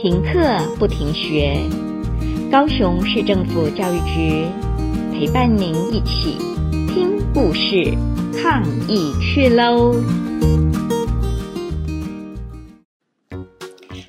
[0.00, 0.38] 停课
[0.78, 1.58] 不停学，
[2.52, 4.44] 高雄市政府教育局
[5.12, 6.36] 陪伴您一起
[6.94, 7.92] 听故事、
[8.40, 9.96] 抗疫去喽！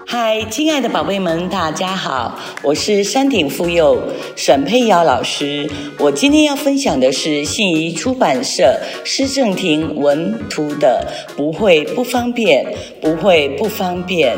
[0.05, 3.99] 嗨，亲爱的宝贝们，大家好，我是山顶妇幼
[4.35, 5.67] 沈佩瑶老师。
[5.97, 12.63] 我今天要分享的是信谊出版社施正廷文图的《不会不方便，
[13.01, 14.37] 不会不方便》。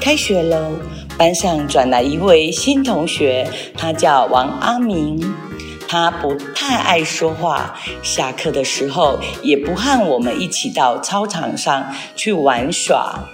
[0.00, 0.72] 开学喽！
[1.18, 5.20] 班上转来一位新同学，他叫王阿明。
[5.86, 13.28] 他不太爱说话，下课的时候也不和我们一起到操场上去玩耍，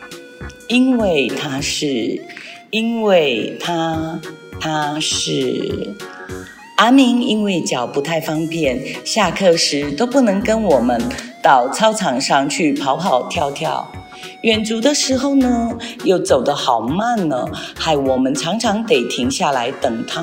[0.66, 2.24] 因为他是，
[2.70, 4.18] 因为他，
[4.58, 5.94] 他是
[6.78, 11.00] 阿明，因为脚不太方便，下课时都不能跟我们
[11.42, 13.92] 到操场上去跑跑跳跳。
[14.46, 20.22] 远足的时候呢，又走得好慢呢，害我们常常得停下来等他。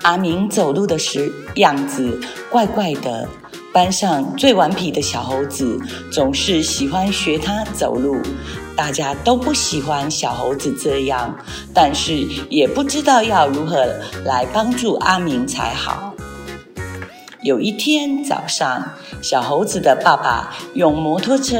[0.00, 3.28] 阿明走路的时样子怪怪的，
[3.70, 5.78] 班上最顽皮的小猴子
[6.10, 8.16] 总是喜欢学他走路，
[8.74, 11.36] 大家都不喜欢小猴子这样，
[11.74, 13.76] 但是也不知道要如何
[14.24, 16.14] 来帮助阿明才好。
[17.42, 21.56] 有一天早上，小猴子的爸爸用摩托车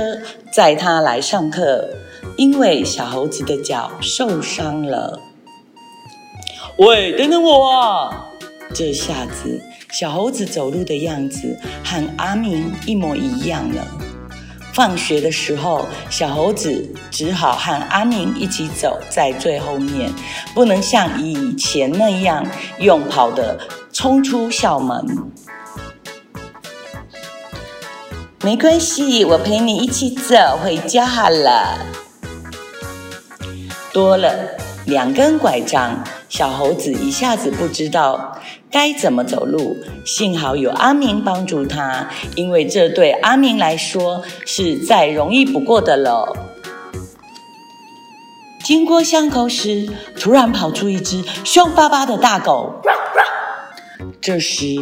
[0.52, 1.88] 载他来上课，
[2.36, 5.18] 因为小猴子的脚受伤了。
[6.76, 8.26] 喂，等等我啊！
[8.74, 9.58] 这下子，
[9.90, 13.82] 小猴子走路的样子和阿明一模一样了。
[14.74, 20.12] 放学的时候，小猴子只好和阿明一起走在最后面，
[20.54, 22.46] 不能像以前那样
[22.78, 23.58] 用跑的
[23.94, 25.04] 冲出校门。
[28.42, 31.76] 没关系，我陪你一起走回家好了。
[33.92, 34.34] 多了
[34.86, 38.38] 两根拐杖，小猴子一下子不知道
[38.70, 39.76] 该怎么走路。
[40.06, 46.34] 幸好有阿明帮助他，因为这对阿明来说是再容易不过的了。
[48.64, 52.80] 经过巷口时，突然跑出一只凶巴巴的大狗。
[54.20, 54.76] 这时，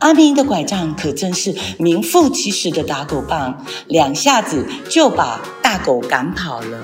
[0.00, 6.80] 阿明的拐杖可真是名副其实的打狗棒，两下子就把大狗赶跑了。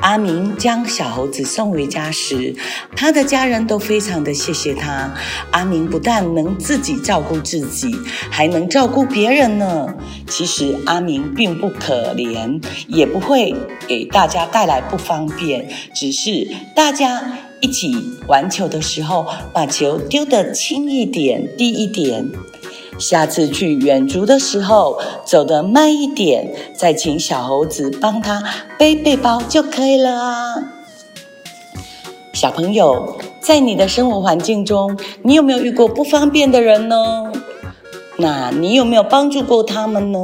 [0.00, 2.56] 阿明将小猴子送回家时，
[2.96, 5.12] 他的家人都非常的谢谢他。
[5.50, 7.94] 阿明不但能自己照顾自己，
[8.30, 9.94] 还能照顾别人呢。
[10.26, 13.54] 其实阿明并不可怜，也不会
[13.86, 17.49] 给大家带来不方便，只是大家。
[17.60, 17.94] 一起
[18.26, 22.30] 玩球的时候，把球丢得轻一点、低一点。
[22.98, 28.42] 下次去远足的时候，走得慢一点，再请小猴子帮他
[28.78, 30.54] 背背包就可以了啊。
[32.34, 37.32] 小朋友，在你的生活环境中，你有没有遇过不方便的人呢？
[38.18, 40.18] 那你有没有帮助过他们呢？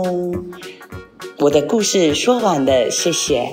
[1.38, 3.52] 我的故事说完了，谢谢。